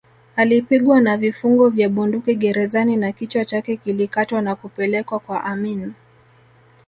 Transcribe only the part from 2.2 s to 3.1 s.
gerezani